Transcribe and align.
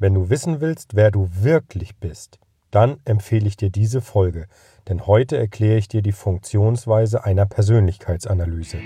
Wenn 0.00 0.14
du 0.14 0.30
wissen 0.30 0.60
willst, 0.60 0.94
wer 0.94 1.10
du 1.10 1.28
wirklich 1.40 1.96
bist, 1.96 2.38
dann 2.70 2.98
empfehle 3.04 3.48
ich 3.48 3.56
dir 3.56 3.68
diese 3.68 4.00
Folge, 4.00 4.46
denn 4.88 5.08
heute 5.08 5.36
erkläre 5.36 5.76
ich 5.76 5.88
dir 5.88 6.02
die 6.02 6.12
Funktionsweise 6.12 7.24
einer 7.24 7.46
Persönlichkeitsanalyse. 7.46 8.78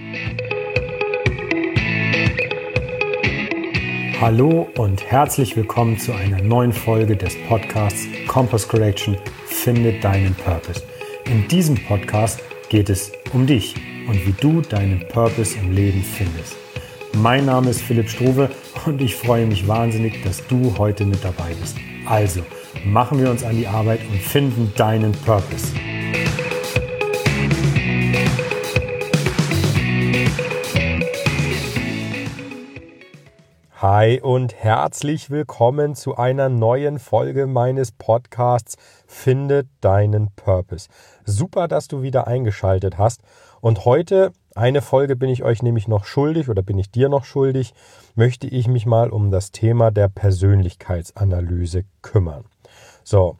Hallo 4.23 4.67
und 4.79 5.05
herzlich 5.05 5.55
willkommen 5.55 5.99
zu 5.99 6.15
einer 6.15 6.41
neuen 6.41 6.73
Folge 6.73 7.15
des 7.15 7.35
Podcasts 7.47 8.07
Compass 8.27 8.67
Correction 8.67 9.19
Finde 9.45 10.01
deinen 10.01 10.35
Purpose. 10.35 10.83
In 11.27 11.47
diesem 11.47 11.77
Podcast 11.77 12.41
geht 12.71 12.89
es 12.89 13.13
um 13.35 13.47
dich 13.47 13.75
und 14.09 14.27
wie 14.27 14.35
du 14.41 14.63
deinen 14.63 15.07
Purpose 15.09 15.59
im 15.59 15.75
Leben 15.75 16.03
findest. 16.03 16.62
Mein 17.15 17.45
Name 17.45 17.71
ist 17.71 17.83
Philipp 17.83 18.09
Struve 18.09 18.51
und 18.87 19.01
ich 19.03 19.17
freue 19.17 19.47
mich 19.47 19.69
wahnsinnig, 19.69 20.23
dass 20.25 20.47
du 20.47 20.77
heute 20.79 21.05
mit 21.05 21.23
dabei 21.23 21.53
bist. 21.61 21.77
Also, 22.07 22.41
machen 22.87 23.21
wir 23.21 23.31
uns 23.31 23.45
an 23.45 23.57
die 23.57 23.67
Arbeit 23.67 24.01
und 24.11 24.19
finden 24.19 24.73
deinen 24.77 25.13
Purpose. 25.13 25.69
Hi 33.83 34.21
und 34.21 34.55
herzlich 34.55 35.29
willkommen 35.29 35.95
zu 35.95 36.17
einer 36.17 36.49
neuen 36.49 36.99
Folge 36.99 37.47
meines 37.47 37.93
Podcasts 37.93 38.77
Finde 39.07 39.67
deinen 39.81 40.31
Purpose. 40.35 40.89
Super, 41.25 41.69
dass 41.69 41.89
du 41.89 42.01
wieder 42.01 42.27
eingeschaltet 42.27 42.97
hast. 42.97 43.23
Und 43.61 43.85
heute 43.85 44.33
eine 44.55 44.83
Folge 44.83 45.17
bin 45.17 45.31
ich 45.31 45.43
euch 45.43 45.63
nämlich 45.63 45.89
noch 45.89 46.05
schuldig 46.05 46.49
oder 46.49 46.63
bin 46.63 46.79
ich 46.79 46.91
dir 46.91 47.09
noch 47.09 47.25
schuldig, 47.25 47.75
möchte 48.15 48.47
ich 48.47 48.69
mich 48.69 48.87
mal 48.87 49.11
um 49.11 49.31
das 49.31 49.53
Thema 49.53 49.91
der 49.91 50.09
Persönlichkeitsanalyse 50.09 51.85
kümmern. 52.03 52.45
So, 53.05 53.37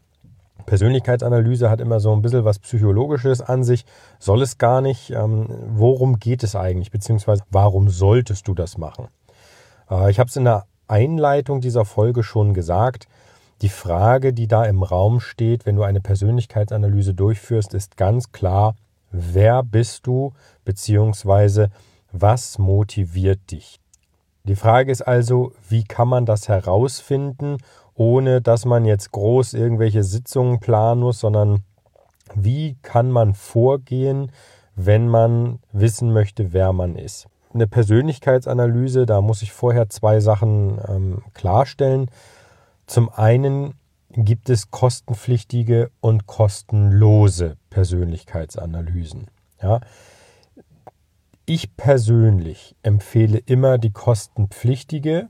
Persönlichkeitsanalyse 0.67 1.71
hat 1.71 1.81
immer 1.81 2.01
so 2.01 2.13
ein 2.13 2.23
bisschen 2.23 2.45
was 2.45 2.59
Psychologisches 2.59 3.41
an 3.41 3.65
sich, 3.65 3.85
soll 4.19 4.43
es 4.43 4.59
gar 4.59 4.81
nicht. 4.81 5.11
Ähm, 5.11 5.47
worum 5.69 6.19
geht 6.19 6.43
es 6.43 6.57
eigentlich, 6.57 6.91
beziehungsweise 6.91 7.43
warum 7.51 7.89
solltest 7.89 8.49
du 8.49 8.55
das 8.55 8.79
machen? 8.79 9.09
Äh, 9.91 10.11
ich 10.11 10.19
habe 10.19 10.29
es 10.29 10.37
in 10.37 10.45
der 10.45 10.65
Einleitung 10.89 11.61
dieser 11.61 11.85
Folge 11.85 12.23
schon 12.23 12.55
gesagt. 12.55 13.07
Die 13.61 13.69
Frage, 13.69 14.33
die 14.33 14.49
da 14.49 14.65
im 14.65 14.83
Raum 14.83 15.21
steht, 15.21 15.67
wenn 15.67 15.77
du 15.77 15.83
eine 15.83 16.01
Persönlichkeitsanalyse 16.01 17.15
durchführst, 17.15 17.75
ist 17.75 17.97
ganz 17.97 18.33
klar, 18.33 18.75
wer 19.13 19.63
bist 19.63 20.07
du 20.07 20.33
beziehungsweise 20.65 21.71
was 22.11 22.59
motiviert 22.59 23.51
dich. 23.51 23.79
Die 24.45 24.57
Frage 24.57 24.91
ist 24.91 25.03
also, 25.03 25.53
wie 25.69 25.85
kann 25.85 26.09
man 26.09 26.27
das 26.27 26.49
herausfinden, 26.49 27.59
ohne 27.95 28.41
dass 28.41 28.65
man 28.65 28.85
jetzt 28.85 29.13
groß 29.13 29.55
irgendwelche 29.55 30.03
Sitzungen 30.03 30.59
planen 30.59 31.03
muss, 31.03 31.21
sondern 31.21 31.63
wie 32.35 32.77
kann 32.83 33.11
man 33.11 33.35
vorgehen, 33.35 34.33
wenn 34.75 35.07
man 35.07 35.61
wissen 35.73 36.13
möchte, 36.13 36.53
wer 36.53 36.73
man 36.73 36.97
ist. 36.97 37.29
Eine 37.55 37.67
Persönlichkeitsanalyse, 37.67 39.05
da 39.05 39.21
muss 39.21 39.43
ich 39.43 39.53
vorher 39.53 39.91
zwei 39.91 40.21
Sachen 40.21 40.81
ähm, 40.89 41.23
klarstellen. 41.35 42.11
Zum 42.87 43.11
einen 43.11 43.75
gibt 44.17 44.51
es 44.51 44.71
kostenpflichtige 44.71 45.91
und 46.01 46.27
kostenlose 46.27 47.57
Persönlichkeitsanalysen. 47.71 49.27
Ja. 49.63 49.81
Ich 51.45 51.77
persönlich 51.77 52.77
empfehle 52.83 53.39
immer 53.39 53.79
die 53.79 53.91
kostenpflichtige 53.91 55.29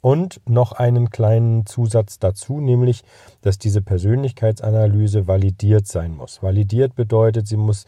und 0.00 0.40
noch 0.48 0.72
einen 0.72 1.10
kleinen 1.10 1.66
Zusatz 1.66 2.18
dazu, 2.18 2.60
nämlich, 2.60 3.02
dass 3.42 3.58
diese 3.58 3.82
Persönlichkeitsanalyse 3.82 5.26
validiert 5.26 5.86
sein 5.86 6.16
muss. 6.16 6.42
Validiert 6.42 6.94
bedeutet, 6.94 7.46
sie 7.46 7.58
muss 7.58 7.84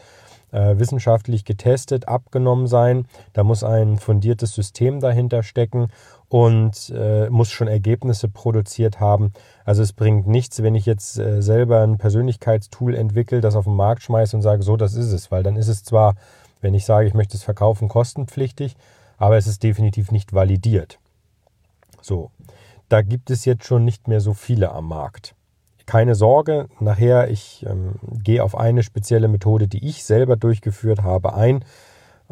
äh, 0.51 0.77
wissenschaftlich 0.77 1.45
getestet, 1.45 2.07
abgenommen 2.07 2.67
sein. 2.67 3.07
Da 3.33 3.43
muss 3.43 3.63
ein 3.63 3.97
fundiertes 3.97 4.53
System 4.53 4.99
dahinter 4.99 5.41
stecken 5.41 5.87
und 6.33 6.91
äh, 6.97 7.29
muss 7.29 7.51
schon 7.51 7.67
Ergebnisse 7.67 8.27
produziert 8.27 8.99
haben. 8.99 9.33
Also 9.65 9.83
es 9.83 9.93
bringt 9.93 10.25
nichts, 10.25 10.63
wenn 10.63 10.73
ich 10.73 10.87
jetzt 10.87 11.19
äh, 11.19 11.43
selber 11.43 11.83
ein 11.83 11.99
Persönlichkeitstool 11.99 12.95
entwickle, 12.95 13.39
das 13.39 13.55
auf 13.55 13.65
den 13.65 13.75
Markt 13.75 14.01
schmeiße 14.01 14.35
und 14.35 14.41
sage, 14.41 14.63
so, 14.63 14.75
das 14.75 14.95
ist 14.95 15.11
es, 15.11 15.29
weil 15.29 15.43
dann 15.43 15.55
ist 15.55 15.67
es 15.67 15.83
zwar, 15.83 16.15
wenn 16.59 16.73
ich 16.73 16.85
sage, 16.85 17.07
ich 17.07 17.13
möchte 17.13 17.37
es 17.37 17.43
verkaufen, 17.43 17.87
kostenpflichtig, 17.87 18.75
aber 19.19 19.37
es 19.37 19.45
ist 19.45 19.61
definitiv 19.61 20.11
nicht 20.11 20.33
validiert. 20.33 20.97
So, 22.01 22.31
da 22.89 23.03
gibt 23.03 23.29
es 23.29 23.45
jetzt 23.45 23.65
schon 23.65 23.85
nicht 23.85 24.07
mehr 24.07 24.19
so 24.19 24.33
viele 24.33 24.71
am 24.71 24.87
Markt. 24.87 25.35
Keine 25.85 26.15
Sorge, 26.15 26.67
nachher, 26.79 27.29
ich 27.29 27.63
ähm, 27.69 27.93
gehe 28.23 28.43
auf 28.43 28.57
eine 28.57 28.81
spezielle 28.81 29.27
Methode, 29.27 29.67
die 29.67 29.87
ich 29.87 30.03
selber 30.03 30.35
durchgeführt 30.35 31.03
habe, 31.03 31.35
ein. 31.35 31.63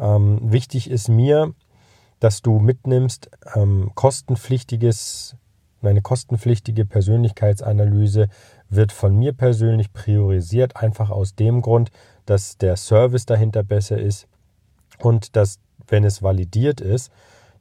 Ähm, 0.00 0.40
wichtig 0.42 0.90
ist 0.90 1.08
mir, 1.08 1.54
dass 2.22 2.40
du 2.40 2.60
mitnimmst, 2.60 3.28
ähm, 3.56 3.90
kostenpflichtiges, 3.96 5.34
eine 5.82 6.02
kostenpflichtige 6.02 6.84
Persönlichkeitsanalyse 6.84 8.28
wird 8.68 8.92
von 8.92 9.16
mir 9.16 9.32
persönlich 9.32 9.92
priorisiert, 9.92 10.76
einfach 10.76 11.10
aus 11.10 11.34
dem 11.34 11.62
Grund, 11.62 11.90
dass 12.24 12.58
der 12.58 12.76
Service 12.76 13.26
dahinter 13.26 13.64
besser 13.64 13.98
ist 13.98 14.28
und 15.00 15.34
dass, 15.34 15.58
wenn 15.88 16.04
es 16.04 16.22
validiert 16.22 16.80
ist, 16.80 17.10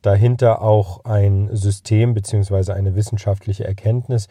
dahinter 0.04 0.62
auch 0.62 1.06
ein 1.06 1.50
System 1.56 2.14
bzw. 2.14 2.74
eine 2.74 2.94
wissenschaftliche 2.94 3.66
Erkenntnis 3.66 4.28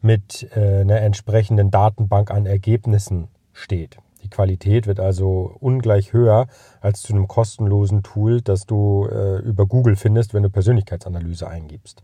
mit 0.00 0.48
äh, 0.54 0.82
einer 0.82 1.00
entsprechenden 1.00 1.72
Datenbank 1.72 2.30
an 2.30 2.46
Ergebnissen 2.46 3.26
steht. 3.52 3.96
Die 4.22 4.30
Qualität 4.30 4.86
wird 4.86 5.00
also 5.00 5.56
ungleich 5.60 6.12
höher 6.12 6.46
als 6.80 7.02
zu 7.02 7.12
einem 7.12 7.28
kostenlosen 7.28 8.02
Tool, 8.02 8.40
das 8.40 8.66
du 8.66 9.06
äh, 9.10 9.38
über 9.38 9.66
Google 9.66 9.96
findest, 9.96 10.32
wenn 10.34 10.42
du 10.42 10.50
Persönlichkeitsanalyse 10.50 11.48
eingibst. 11.48 12.02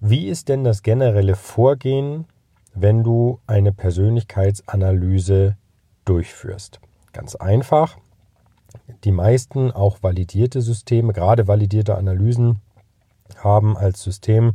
Wie 0.00 0.28
ist 0.28 0.48
denn 0.48 0.64
das 0.64 0.82
generelle 0.82 1.36
Vorgehen, 1.36 2.24
wenn 2.74 3.04
du 3.04 3.38
eine 3.46 3.72
Persönlichkeitsanalyse 3.72 5.56
durchführst? 6.04 6.80
Ganz 7.12 7.36
einfach. 7.36 7.98
Die 9.04 9.12
meisten, 9.12 9.70
auch 9.70 10.02
validierte 10.02 10.62
Systeme, 10.62 11.12
gerade 11.12 11.46
validierte 11.46 11.96
Analysen, 11.96 12.60
haben 13.36 13.76
als 13.76 14.02
System 14.02 14.54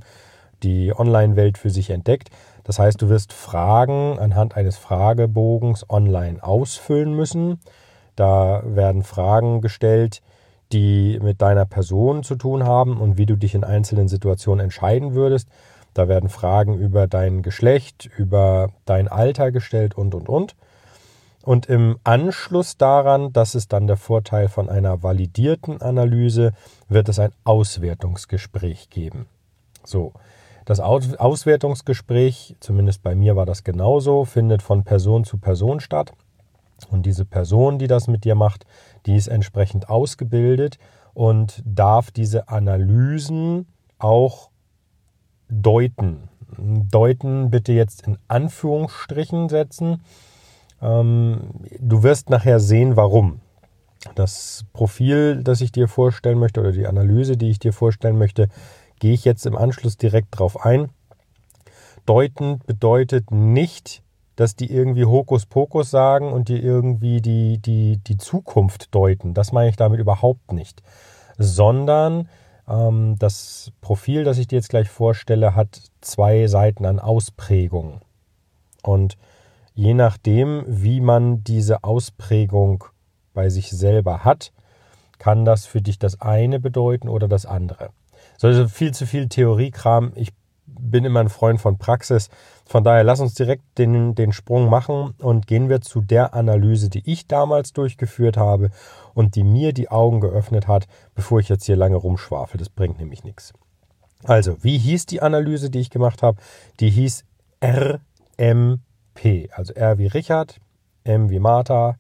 die 0.64 0.92
Online-Welt 0.98 1.58
für 1.58 1.70
sich 1.70 1.92
entdeckt. 1.92 2.30
Das 2.68 2.80
heißt, 2.80 3.02
du 3.02 3.08
wirst 3.08 3.32
Fragen 3.32 4.20
anhand 4.20 4.58
eines 4.58 4.76
Fragebogens 4.78 5.90
online 5.90 6.44
ausfüllen 6.44 7.16
müssen. 7.16 7.62
Da 8.18 8.62
werden 8.66 9.04
Fragen 9.04 9.62
gestellt, 9.62 10.22
die 10.74 11.18
mit 11.22 11.42
deiner 11.42 11.66
Person 11.66 12.24
zu 12.24 12.36
tun 12.36 12.66
haben 12.66 13.00
und 13.00 13.18
wie 13.18 13.26
du 13.26 13.38
dich 13.38 13.56
in 13.56 13.64
einzelnen 13.64 14.10
Situationen 14.10 14.66
entscheiden 14.66 15.14
würdest. 15.14 15.48
Da 15.94 16.10
werden 16.10 16.28
Fragen 16.28 16.78
über 16.78 17.08
dein 17.08 17.42
Geschlecht, 17.42 18.10
über 18.18 18.72
dein 18.84 19.08
Alter 19.08 19.54
gestellt 19.54 19.98
und, 19.98 20.14
und, 20.14 20.28
und. 20.28 20.58
Und 21.44 21.68
im 21.68 21.98
Anschluss 22.04 22.76
daran, 22.76 23.32
das 23.32 23.56
ist 23.56 23.72
dann 23.72 23.88
der 23.88 23.96
Vorteil 23.96 24.50
von 24.50 24.68
einer 24.68 25.04
validierten 25.04 25.82
Analyse, 25.82 26.52
wird 26.90 27.08
es 27.08 27.18
ein 27.18 27.32
Auswertungsgespräch 27.46 28.90
geben. 28.90 29.28
So, 29.86 30.12
das 30.68 30.82
Auswertungsgespräch, 30.82 32.58
zumindest 32.60 33.02
bei 33.02 33.16
mir 33.16 33.38
war 33.38 33.46
das 33.46 33.64
genauso, 33.64 34.26
findet 34.26 34.62
von 34.62 34.84
Person 34.84 35.24
zu 35.24 35.38
Person 35.38 35.80
statt. 35.80 36.12
Und 36.90 37.06
diese 37.06 37.24
Person, 37.24 37.80
die 37.80 37.88
das 37.88 38.10
mit 38.10 38.26
dir 38.26 38.36
macht, 38.36 38.66
die 39.06 39.16
ist 39.16 39.30
entsprechend 39.30 39.90
ausgebildet 39.90 40.78
und 41.14 41.64
darf 41.66 42.12
diese 42.12 42.50
Analysen 42.50 43.66
auch 43.98 44.50
deuten. 45.48 46.28
Deuten 46.58 47.50
bitte 47.50 47.72
jetzt 47.72 48.06
in 48.06 48.18
Anführungsstrichen 48.28 49.48
setzen. 49.48 50.02
Ähm, 50.82 51.50
du 51.80 52.04
wirst 52.04 52.30
nachher 52.30 52.60
sehen, 52.60 52.98
warum. 52.98 53.40
Das 54.16 54.66
Profil, 54.74 55.44
das 55.44 55.62
ich 55.62 55.72
dir 55.72 55.88
vorstellen 55.88 56.40
möchte, 56.40 56.60
oder 56.60 56.74
die 56.74 56.88
Analyse, 56.88 57.38
die 57.38 57.52
ich 57.52 57.60
dir 57.60 57.72
vorstellen 57.72 58.18
möchte, 58.18 58.50
gehe 59.00 59.14
ich 59.14 59.26
jetzt 59.26 59.46
im 59.46 59.56
Anschluss 59.56 59.98
direkt 59.98 60.38
drauf 60.38 60.66
ein. 60.66 60.90
Deuten 62.06 62.60
bedeutet 62.66 63.32
nicht, 63.32 64.02
dass 64.38 64.56
die 64.56 64.72
irgendwie 64.72 65.06
Hokuspokus 65.06 65.90
sagen 65.90 66.32
und 66.32 66.48
die 66.48 66.60
irgendwie 66.60 67.22
die, 67.22 67.58
die, 67.58 67.98
die 67.98 68.18
Zukunft 68.18 68.94
deuten. 68.94 69.34
Das 69.34 69.52
meine 69.52 69.70
ich 69.70 69.76
damit 69.76 70.00
überhaupt 70.00 70.54
nicht. 70.54 70.84
Sondern 71.38 72.30
ähm, 72.68 73.16
das 73.20 73.72
Profil, 73.82 74.24
das 74.24 74.38
ich 74.38 74.48
dir 74.48 74.58
jetzt 74.58 74.70
gleich 74.70 74.90
vorstelle, 74.90 75.56
hat 75.56 75.82
zwei 76.02 76.48
Seiten 76.48 76.86
an 76.86 77.00
Ausprägung. 77.00 78.02
Und 78.84 79.18
je 79.74 79.94
nachdem, 79.94 80.64
wie 80.68 81.02
man 81.02 81.44
diese 81.44 81.84
Ausprägung 81.84 82.86
bei 83.34 83.50
sich 83.50 83.72
selber 83.72 84.24
hat, 84.24 84.52
kann 85.18 85.46
das 85.46 85.66
für 85.66 85.82
dich 85.82 85.98
das 85.98 86.22
eine 86.22 86.60
bedeuten 86.60 87.10
oder 87.10 87.28
das 87.28 87.46
andere. 87.46 87.90
Also 88.42 88.68
viel 88.68 88.94
zu 88.94 89.06
viel 89.06 89.28
Theoriekram. 89.28 90.12
Ich 90.16 90.32
bin 90.66 91.06
immer 91.06 91.22
ein 91.22 91.30
Freund 91.30 91.60
von 91.60 91.78
Praxis. 91.78 92.30
Von 92.66 92.84
daher 92.84 93.04
lass 93.04 93.20
uns 93.20 93.34
direkt 93.34 93.64
den, 93.78 94.16
den 94.16 94.32
Sprung 94.32 94.70
machen 94.70 95.14
und 95.20 95.48
gehen 95.48 95.70
wir 95.70 95.82
zu 95.82 96.02
der 96.02 96.34
Analyse, 96.34 96.90
die 96.90 97.10
ich 97.10 97.28
damals 97.28 97.74
durchgeführt 97.74 98.38
habe 98.38 98.70
und 99.14 99.36
die 99.36 99.44
mir 99.44 99.74
die 99.74 99.90
Augen 99.90 100.20
geöffnet 100.20 100.68
hat, 100.68 100.88
bevor 101.16 101.40
ich 101.40 101.50
jetzt 101.50 101.66
hier 101.66 101.76
lange 101.76 101.96
rumschwafel. 101.96 102.58
Das 102.58 102.70
bringt 102.70 103.00
nämlich 103.00 103.24
nichts. 103.24 103.54
Also, 104.24 104.64
wie 104.64 104.78
hieß 104.78 105.06
die 105.06 105.22
Analyse, 105.22 105.70
die 105.70 105.80
ich 105.80 105.90
gemacht 105.90 106.24
habe? 106.24 106.40
Die 106.80 106.90
hieß 106.90 107.24
RMP. 107.64 109.50
Also 109.52 109.74
R 109.74 109.98
wie 109.98 110.08
Richard, 110.08 110.60
M 111.04 111.30
wie 111.30 111.40
Martha, 111.40 111.98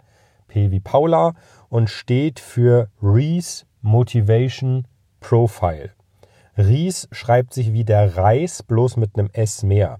P 0.47 0.71
wie 0.71 0.79
Paula 0.79 1.33
und 1.69 1.89
steht 1.89 2.39
für 2.39 2.89
Reese 3.01 3.65
Motivation 3.81 4.87
Profile. 5.19 5.96
Ries 6.57 7.07
schreibt 7.11 7.53
sich 7.53 7.73
wie 7.73 7.83
der 7.83 8.17
Reis, 8.17 8.63
bloß 8.63 8.97
mit 8.97 9.17
einem 9.17 9.29
S 9.33 9.63
mehr. 9.63 9.99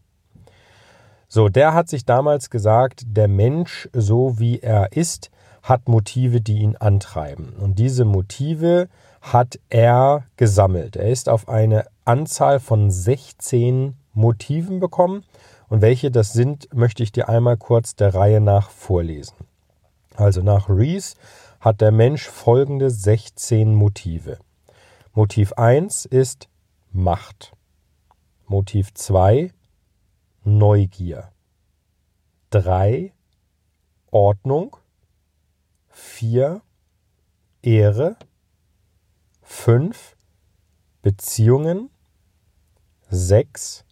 So, 1.28 1.50
der 1.50 1.74
hat 1.74 1.90
sich 1.90 2.06
damals 2.06 2.50
gesagt, 2.50 3.04
der 3.06 3.28
Mensch, 3.28 3.90
so 3.94 4.40
wie 4.40 4.60
er 4.60 4.94
ist, 4.94 5.30
hat 5.62 5.90
Motive, 5.90 6.40
die 6.42 6.60
ihn 6.60 6.78
antreiben. 6.78 7.54
Und 7.60 7.78
diese 7.80 8.06
Motive 8.06 8.88
hat 9.22 9.60
er 9.70 10.24
gesammelt. 10.38 10.96
Er 10.96 11.10
ist 11.10 11.28
auf 11.28 11.50
eine 11.50 11.86
Anzahl 12.06 12.60
von 12.60 12.90
16 12.90 13.96
Motiven 14.14 14.80
bekommen. 14.80 15.26
Und 15.68 15.82
welche 15.82 16.12
das 16.12 16.32
sind, 16.32 16.74
möchte 16.74 17.04
ich 17.04 17.12
dir 17.12 17.28
einmal 17.28 17.58
kurz 17.58 17.96
der 17.96 18.16
Reihe 18.16 18.40
nach 18.40 18.70
vorlesen. 18.70 19.36
Also 20.16 20.42
nach 20.42 20.70
Rees 20.70 21.16
hat 21.60 21.82
der 21.82 21.92
Mensch 21.92 22.28
folgende 22.28 22.90
16 22.90 23.76
Motive. 23.76 24.38
Motiv 25.18 25.54
1 25.54 26.06
ist 26.06 26.48
Macht. 26.92 27.58
Motiv 28.46 28.94
2 28.94 29.52
Neugier. 30.44 31.32
3 32.52 33.16
Ordnung. 34.12 34.78
4 35.90 36.62
Ehre. 37.64 38.16
5 39.42 40.16
Beziehungen. 41.02 41.90
6 43.10 43.86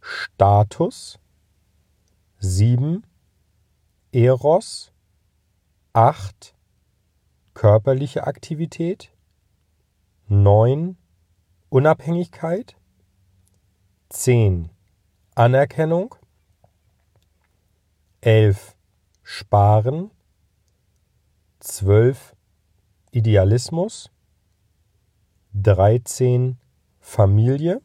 Status. 0.00 1.18
7 2.38 3.04
Eros. 4.10 4.90
8 5.92 6.54
körperliche 7.52 8.26
Aktivität. 8.26 9.12
9 10.28 10.96
Unabhängigkeit. 11.68 12.76
10 14.08 14.70
Anerkennung. 15.36 16.16
11 18.22 18.74
Sparen. 19.22 20.10
12 21.60 22.34
Idealismus. 23.12 24.10
13 25.54 26.58
Familie. 26.98 27.80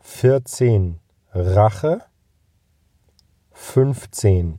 14 0.00 1.00
Rache. 1.32 2.02
15 3.52 4.58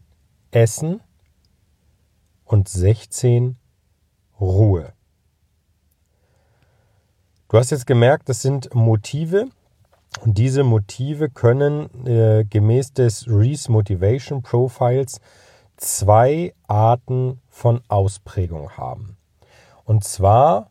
Essen 0.51 1.01
und 2.45 2.69
16 2.69 3.57
Ruhe. 4.39 4.93
Du 7.51 7.57
hast 7.57 7.71
jetzt 7.71 7.87
gemerkt, 7.87 8.29
das 8.29 8.43
sind 8.43 8.75
Motive 8.75 9.47
und 10.23 10.37
diese 10.37 10.63
Motive 10.63 11.29
können 11.31 12.05
äh, 12.05 12.45
gemäß 12.47 12.93
des 12.93 13.27
Reese 13.27 13.71
Motivation 13.71 14.43
Profiles 14.43 15.19
zwei 15.75 16.53
Arten 16.67 17.41
von 17.49 17.81
Ausprägung 17.87 18.77
haben. 18.77 19.17
Und 19.83 20.03
zwar 20.03 20.69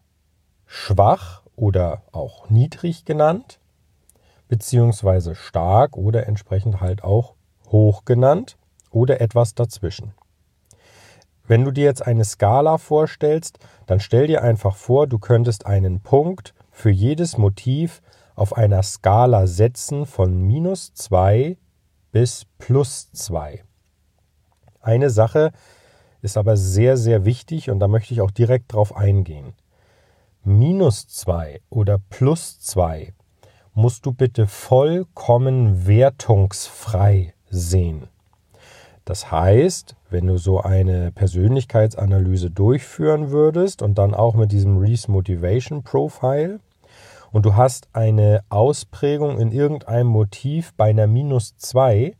schwach 0.66 1.42
oder 1.56 2.02
auch 2.12 2.48
niedrig 2.48 3.04
genannt, 3.04 3.58
beziehungsweise 4.46 5.34
stark 5.34 5.96
oder 5.96 6.28
entsprechend 6.28 6.80
halt 6.80 7.02
auch 7.02 7.34
hoch 7.72 8.04
genannt 8.04 8.56
oder 8.92 9.20
etwas 9.20 9.56
dazwischen. 9.56 10.14
Wenn 11.44 11.64
du 11.64 11.72
dir 11.72 11.86
jetzt 11.86 12.06
eine 12.06 12.24
Skala 12.24 12.78
vorstellst, 12.78 13.58
dann 13.86 13.98
stell 13.98 14.28
dir 14.28 14.44
einfach 14.44 14.76
vor, 14.76 15.08
du 15.08 15.18
könntest 15.18 15.66
einen 15.66 15.98
Punkt 15.98 16.54
für 16.78 16.90
jedes 16.90 17.36
Motiv 17.38 18.02
auf 18.36 18.56
einer 18.56 18.84
Skala 18.84 19.48
setzen 19.48 20.06
von 20.06 20.40
minus 20.40 20.94
2 20.94 21.58
bis 22.12 22.46
plus 22.58 23.10
2. 23.10 23.64
Eine 24.80 25.10
Sache 25.10 25.50
ist 26.22 26.36
aber 26.36 26.56
sehr, 26.56 26.96
sehr 26.96 27.24
wichtig 27.24 27.68
und 27.68 27.80
da 27.80 27.88
möchte 27.88 28.14
ich 28.14 28.20
auch 28.20 28.30
direkt 28.30 28.72
drauf 28.72 28.96
eingehen. 28.96 29.54
Minus 30.44 31.08
2 31.08 31.62
oder 31.68 31.98
plus 32.10 32.60
2 32.60 33.12
musst 33.74 34.06
du 34.06 34.12
bitte 34.12 34.46
vollkommen 34.46 35.88
wertungsfrei 35.88 37.34
sehen. 37.50 38.06
Das 39.04 39.32
heißt, 39.32 39.96
wenn 40.10 40.28
du 40.28 40.36
so 40.36 40.60
eine 40.60 41.10
Persönlichkeitsanalyse 41.10 42.52
durchführen 42.52 43.30
würdest 43.30 43.82
und 43.82 43.98
dann 43.98 44.14
auch 44.14 44.36
mit 44.36 44.52
diesem 44.52 44.78
Reese 44.78 45.10
Motivation 45.10 45.82
Profile, 45.82 46.60
und 47.32 47.46
du 47.46 47.56
hast 47.56 47.88
eine 47.92 48.42
Ausprägung 48.48 49.38
in 49.38 49.52
irgendeinem 49.52 50.06
Motiv 50.06 50.72
bei 50.74 50.90
einer 50.90 51.06
minus 51.06 51.56
2, 51.56 52.16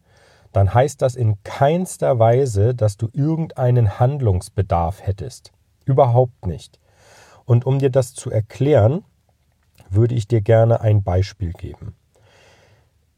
dann 0.52 0.72
heißt 0.72 1.02
das 1.02 1.14
in 1.14 1.42
keinster 1.44 2.18
Weise, 2.18 2.74
dass 2.74 2.96
du 2.96 3.08
irgendeinen 3.12 3.98
Handlungsbedarf 3.98 5.06
hättest. 5.06 5.52
Überhaupt 5.84 6.46
nicht. 6.46 6.78
Und 7.44 7.64
um 7.64 7.78
dir 7.78 7.90
das 7.90 8.14
zu 8.14 8.30
erklären, 8.30 9.04
würde 9.90 10.14
ich 10.14 10.28
dir 10.28 10.40
gerne 10.40 10.80
ein 10.80 11.02
Beispiel 11.02 11.52
geben. 11.52 11.94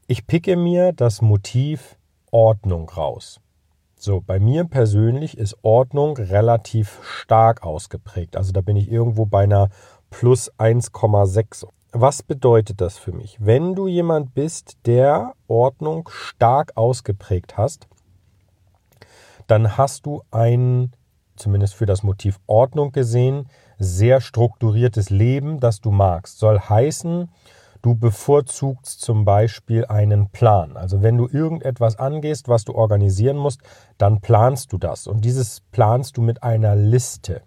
Ich 0.06 0.26
picke 0.26 0.56
mir 0.56 0.92
das 0.92 1.22
Motiv 1.22 1.96
Ordnung 2.30 2.88
raus. 2.88 3.40
So, 3.96 4.20
bei 4.20 4.40
mir 4.40 4.64
persönlich 4.64 5.36
ist 5.36 5.56
Ordnung 5.62 6.16
relativ 6.16 7.00
stark 7.02 7.62
ausgeprägt. 7.62 8.36
Also 8.36 8.52
da 8.52 8.60
bin 8.60 8.76
ich 8.76 8.90
irgendwo 8.90 9.26
bei 9.26 9.44
einer 9.44 9.68
plus 10.10 10.50
1,6 10.58 11.66
was 11.92 12.22
bedeutet 12.22 12.80
das 12.80 12.98
für 12.98 13.12
mich? 13.12 13.36
Wenn 13.40 13.74
du 13.74 13.88
jemand 13.88 14.34
bist, 14.34 14.78
der 14.86 15.34
Ordnung 15.48 16.08
stark 16.12 16.76
ausgeprägt 16.76 17.56
hast, 17.56 17.88
dann 19.46 19.76
hast 19.76 20.06
du 20.06 20.22
ein, 20.30 20.92
zumindest 21.36 21.74
für 21.74 21.86
das 21.86 22.02
Motiv 22.02 22.38
Ordnung 22.46 22.92
gesehen, 22.92 23.48
sehr 23.78 24.20
strukturiertes 24.20 25.10
Leben, 25.10 25.58
das 25.58 25.80
du 25.80 25.90
magst. 25.90 26.38
Soll 26.38 26.60
heißen, 26.60 27.28
du 27.82 27.94
bevorzugst 27.94 29.00
zum 29.00 29.24
Beispiel 29.24 29.84
einen 29.86 30.28
Plan. 30.28 30.76
Also 30.76 31.02
wenn 31.02 31.16
du 31.16 31.26
irgendetwas 31.26 31.98
angehst, 31.98 32.48
was 32.48 32.64
du 32.64 32.74
organisieren 32.74 33.36
musst, 33.36 33.62
dann 33.98 34.20
planst 34.20 34.72
du 34.72 34.78
das. 34.78 35.06
Und 35.06 35.24
dieses 35.24 35.62
planst 35.72 36.16
du 36.16 36.22
mit 36.22 36.42
einer 36.42 36.76
Liste. 36.76 37.42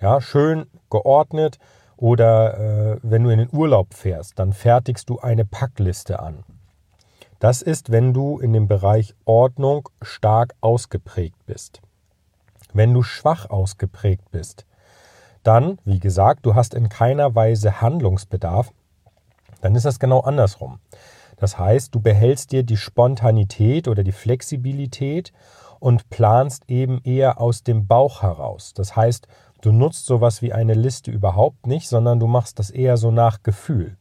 Ja, 0.00 0.20
schön 0.20 0.66
geordnet 0.88 1.58
oder 2.00 2.94
äh, 2.94 2.98
wenn 3.02 3.22
du 3.22 3.30
in 3.30 3.38
den 3.38 3.50
Urlaub 3.52 3.92
fährst, 3.94 4.38
dann 4.38 4.52
fertigst 4.52 5.08
du 5.10 5.18
eine 5.20 5.44
Packliste 5.44 6.20
an. 6.20 6.44
Das 7.38 7.62
ist, 7.62 7.92
wenn 7.92 8.14
du 8.14 8.38
in 8.38 8.52
dem 8.52 8.68
Bereich 8.68 9.14
Ordnung 9.24 9.88
stark 10.00 10.54
ausgeprägt 10.60 11.46
bist. 11.46 11.82
Wenn 12.72 12.94
du 12.94 13.02
schwach 13.02 13.50
ausgeprägt 13.50 14.30
bist, 14.30 14.66
dann, 15.42 15.78
wie 15.84 16.00
gesagt, 16.00 16.46
du 16.46 16.54
hast 16.54 16.74
in 16.74 16.88
keiner 16.88 17.34
Weise 17.34 17.80
Handlungsbedarf, 17.80 18.72
dann 19.60 19.74
ist 19.74 19.84
das 19.84 19.98
genau 19.98 20.20
andersrum. 20.20 20.80
Das 21.36 21.58
heißt, 21.58 21.94
du 21.94 22.00
behältst 22.00 22.52
dir 22.52 22.62
die 22.62 22.76
Spontanität 22.76 23.88
oder 23.88 24.04
die 24.04 24.12
Flexibilität 24.12 25.32
und 25.80 26.10
planst 26.10 26.64
eben 26.68 27.00
eher 27.04 27.40
aus 27.40 27.62
dem 27.62 27.86
Bauch 27.86 28.22
heraus. 28.22 28.74
Das 28.74 28.96
heißt, 28.96 29.26
Du 29.60 29.72
nutzt 29.72 30.06
sowas 30.06 30.40
wie 30.42 30.52
eine 30.52 30.74
Liste 30.74 31.10
überhaupt 31.10 31.66
nicht, 31.66 31.88
sondern 31.88 32.18
du 32.18 32.26
machst 32.26 32.58
das 32.58 32.70
eher 32.70 32.96
so 32.96 33.10
nach 33.10 33.42
Gefühl. 33.42 33.96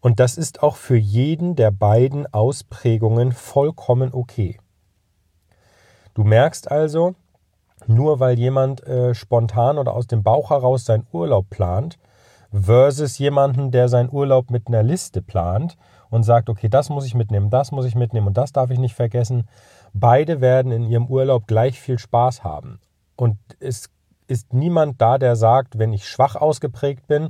Und 0.00 0.20
das 0.20 0.38
ist 0.38 0.62
auch 0.62 0.76
für 0.76 0.96
jeden 0.96 1.56
der 1.56 1.70
beiden 1.70 2.32
Ausprägungen 2.32 3.32
vollkommen 3.32 4.14
okay. 4.14 4.58
Du 6.14 6.24
merkst 6.24 6.70
also, 6.70 7.14
nur 7.86 8.20
weil 8.20 8.38
jemand 8.38 8.86
äh, 8.86 9.14
spontan 9.14 9.78
oder 9.78 9.92
aus 9.92 10.06
dem 10.06 10.22
Bauch 10.22 10.50
heraus 10.50 10.84
seinen 10.84 11.06
Urlaub 11.12 11.50
plant, 11.50 11.98
versus 12.52 13.18
jemanden, 13.18 13.70
der 13.70 13.88
seinen 13.88 14.10
Urlaub 14.10 14.50
mit 14.50 14.68
einer 14.68 14.82
Liste 14.82 15.20
plant 15.20 15.76
und 16.08 16.22
sagt, 16.22 16.48
okay, 16.48 16.68
das 16.68 16.88
muss 16.88 17.04
ich 17.04 17.14
mitnehmen, 17.14 17.50
das 17.50 17.72
muss 17.72 17.84
ich 17.84 17.94
mitnehmen 17.94 18.28
und 18.28 18.36
das 18.36 18.52
darf 18.52 18.70
ich 18.70 18.78
nicht 18.78 18.94
vergessen. 18.94 19.48
Beide 19.92 20.40
werden 20.40 20.72
in 20.72 20.84
ihrem 20.84 21.06
Urlaub 21.06 21.46
gleich 21.46 21.80
viel 21.80 21.98
Spaß 21.98 22.44
haben. 22.44 22.80
Und 23.16 23.38
es 23.60 23.90
ist 24.28 24.52
niemand 24.52 25.00
da, 25.00 25.18
der 25.18 25.36
sagt, 25.36 25.78
wenn 25.78 25.92
ich 25.92 26.08
schwach 26.08 26.36
ausgeprägt 26.36 27.06
bin, 27.06 27.28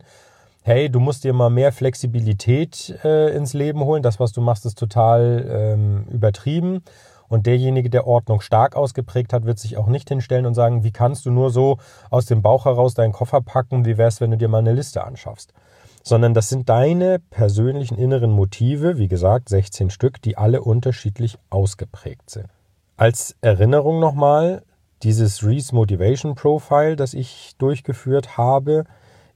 hey, 0.62 0.90
du 0.90 0.98
musst 0.98 1.22
dir 1.22 1.32
mal 1.32 1.48
mehr 1.48 1.70
Flexibilität 1.70 2.98
äh, 3.04 3.34
ins 3.36 3.54
Leben 3.54 3.80
holen, 3.84 4.02
das, 4.02 4.18
was 4.18 4.32
du 4.32 4.40
machst, 4.40 4.66
ist 4.66 4.76
total 4.76 5.46
ähm, 5.48 6.06
übertrieben. 6.10 6.82
Und 7.28 7.46
derjenige, 7.46 7.88
der 7.88 8.06
Ordnung 8.06 8.40
stark 8.40 8.76
ausgeprägt 8.76 9.32
hat, 9.32 9.44
wird 9.44 9.58
sich 9.58 9.76
auch 9.76 9.86
nicht 9.86 10.08
hinstellen 10.08 10.46
und 10.46 10.54
sagen, 10.54 10.82
wie 10.82 10.90
kannst 10.90 11.26
du 11.26 11.30
nur 11.30 11.50
so 11.50 11.78
aus 12.10 12.26
dem 12.26 12.42
Bauch 12.42 12.64
heraus 12.64 12.94
deinen 12.94 13.12
Koffer 13.12 13.40
packen, 13.40 13.84
wie 13.84 13.96
wär's, 13.96 14.20
wenn 14.20 14.32
du 14.32 14.36
dir 14.36 14.48
mal 14.48 14.58
eine 14.58 14.72
Liste 14.72 15.04
anschaffst. 15.04 15.52
Sondern 16.02 16.34
das 16.34 16.48
sind 16.48 16.68
deine 16.68 17.18
persönlichen 17.18 17.96
inneren 17.96 18.30
Motive, 18.30 18.98
wie 18.98 19.08
gesagt, 19.08 19.48
16 19.48 19.90
Stück, 19.90 20.20
die 20.22 20.36
alle 20.36 20.62
unterschiedlich 20.62 21.38
ausgeprägt 21.50 22.30
sind. 22.30 22.46
Als 22.96 23.36
Erinnerung 23.40 24.00
nochmal, 24.00 24.62
dieses 25.02 25.44
Reese 25.44 25.74
Motivation 25.74 26.34
Profile, 26.34 26.96
das 26.96 27.14
ich 27.14 27.52
durchgeführt 27.58 28.36
habe, 28.36 28.84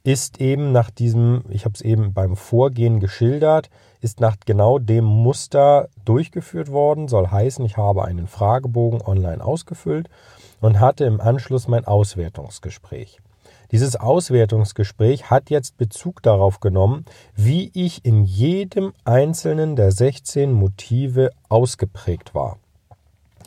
ist 0.03 0.41
eben 0.41 0.73
nach 0.73 0.91
diesem, 0.91 1.45
ich 1.51 1.65
habe 1.65 1.75
es 1.75 1.83
eben 1.83 2.15
beim 2.15 2.37
Vorgehen 2.37 3.01
geschildert, 3.01 3.69
ist 4.01 4.21
nach 4.21 4.37
genau 4.47 4.79
dem 4.79 5.05
Muster 5.05 5.89
durchgeführt 6.05 6.71
worden. 6.71 7.09
Soll 7.09 7.29
heißen, 7.29 7.65
ich 7.67 7.77
habe 7.77 8.05
einen 8.05 8.27
Fragebogen 8.27 9.03
online 9.03 9.45
ausgefüllt 9.45 10.09
und 10.61 10.81
hatte 10.81 11.05
im 11.05 11.21
Anschluss 11.21 11.69
mein 11.69 11.85
Auswertungsgespräch. 11.85 13.21
Dieses 13.73 13.95
Auswertungsgespräch 13.95 15.31
hat 15.31 15.49
jetzt 15.49 15.77
Bezug 15.77 16.23
darauf 16.23 16.61
genommen, 16.61 17.05
wie 17.37 17.71
ich 17.75 18.05
in 18.05 18.25
jedem 18.25 18.93
einzelnen 19.05 19.77
der 19.77 19.93
16 19.93 20.51
Motive 20.51 21.31
ausgeprägt 21.49 22.35
war. 22.35 22.59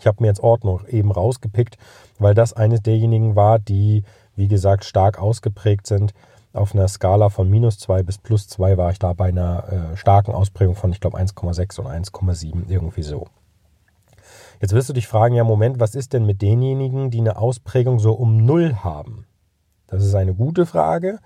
Ich 0.03 0.07
habe 0.07 0.22
mir 0.22 0.27
jetzt 0.27 0.43
Ordnung 0.43 0.81
eben 0.89 1.13
rausgepickt, 1.13 1.77
weil 2.19 2.33
das 2.33 2.51
eines 2.51 2.81
derjenigen 2.81 3.38
war, 3.38 3.57
die, 3.57 4.03
wie 4.36 4.50
gesagt, 4.50 4.83
stark 4.83 5.17
ausgeprägt 5.17 5.88
sind 5.88 6.13
auf 6.51 6.75
einer 6.75 6.89
Skala 6.89 7.29
von 7.29 7.50
minus 7.50 7.79
2 7.79 8.03
bis 8.03 8.17
plus 8.17 8.50
2 8.50 8.77
war 8.77 8.91
ich 8.91 9.00
da 9.00 9.13
bei 9.13 9.29
einer 9.29 9.93
äh, 9.93 9.98
starken 9.98 10.33
Ausprägung 10.33 10.75
von, 10.75 10.91
ich 10.91 11.00
glaube, 11.00 11.17
1,6 11.17 11.79
und 11.79 11.88
1,7, 11.88 12.67
irgendwie 12.67 13.01
so. 13.01 13.27
Jetzt 14.60 14.74
wirst 14.74 14.89
du 14.89 14.93
dich 14.93 15.07
fragen, 15.07 15.36
ja, 15.36 15.45
Moment, 15.45 15.79
was 15.79 15.95
ist 15.95 16.12
denn 16.12 16.25
mit 16.25 16.41
denjenigen, 16.41 17.10
die 17.10 17.22
eine 17.22 17.38
Ausprägung 17.38 18.00
so 18.00 18.12
um 18.12 18.45
0 18.45 18.83
haben? 18.83 19.25
Das 19.88 20.03
ist 20.03 20.15
eine 20.15 20.33
gute 20.33 20.65
Frage. 20.65 21.19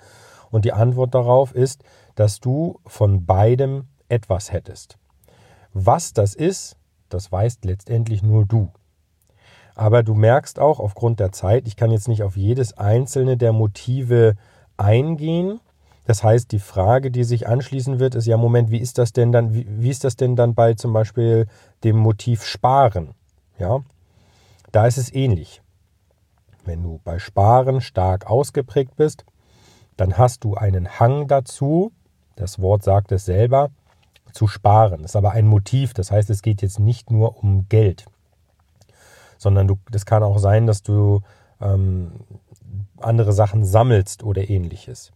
Und 0.51 0.65
die 0.65 0.73
Antwort 0.73 1.15
darauf 1.15 1.53
ist, 1.55 1.83
dass 2.13 2.39
du 2.39 2.79
von 2.85 3.25
beidem 3.25 3.85
etwas 4.07 4.51
hättest. 4.53 4.99
Was 5.73 6.13
das 6.13 6.35
ist, 6.35 6.77
das 7.09 7.31
weißt 7.31 7.65
letztendlich 7.65 8.23
nur 8.23 8.45
du. 8.45 8.71
Aber 9.75 10.01
du 10.01 10.15
merkst 10.15 10.59
auch 10.59 10.79
aufgrund 10.79 11.19
der 11.19 11.31
Zeit, 11.31 11.67
ich 11.67 11.75
kann 11.75 11.91
jetzt 11.91 12.07
nicht 12.07 12.23
auf 12.23 12.35
jedes 12.35 12.77
einzelne 12.77 13.37
der 13.37 13.53
Motive 13.53 14.35
eingehen. 14.75 15.59
Das 16.05 16.23
heißt, 16.23 16.51
die 16.51 16.59
Frage, 16.59 17.11
die 17.11 17.23
sich 17.23 17.47
anschließen 17.47 17.99
wird, 17.99 18.15
ist 18.15 18.25
ja, 18.25 18.37
Moment, 18.37 18.71
wie 18.71 18.79
ist 18.79 18.97
das 18.97 19.13
denn 19.13 19.31
dann, 19.31 19.53
wie, 19.53 19.67
wie 19.69 19.89
ist 19.89 20.03
das 20.03 20.15
denn 20.15 20.35
dann 20.35 20.55
bei 20.55 20.73
zum 20.73 20.93
Beispiel 20.93 21.47
dem 21.83 21.97
Motiv 21.97 22.43
Sparen? 22.43 23.13
Ja, 23.59 23.81
da 24.71 24.87
ist 24.87 24.97
es 24.97 25.13
ähnlich. 25.13 25.61
Wenn 26.65 26.81
du 26.81 26.99
bei 27.03 27.19
Sparen 27.19 27.81
stark 27.81 28.29
ausgeprägt 28.29 28.95
bist, 28.95 29.25
dann 29.95 30.17
hast 30.17 30.43
du 30.43 30.55
einen 30.55 30.99
Hang 30.99 31.27
dazu, 31.27 31.91
das 32.35 32.59
Wort 32.59 32.83
sagt 32.83 33.11
es 33.11 33.25
selber, 33.25 33.69
zu 34.37 34.47
sparen. 34.47 35.01
Das 35.01 35.11
ist 35.11 35.15
aber 35.15 35.31
ein 35.31 35.47
Motiv, 35.47 35.95
das 35.95 36.11
heißt, 36.11 36.29
es 36.29 36.43
geht 36.43 36.61
jetzt 36.61 36.79
nicht 36.79 37.09
nur 37.09 37.43
um 37.43 37.67
Geld, 37.69 38.05
sondern 39.39 39.67
du, 39.67 39.79
das 39.89 40.05
kann 40.05 40.21
auch 40.21 40.37
sein, 40.37 40.67
dass 40.67 40.83
du 40.83 41.21
ähm, 41.59 42.11
andere 42.99 43.33
Sachen 43.33 43.65
sammelst 43.65 44.23
oder 44.23 44.47
ähnliches. 44.47 45.11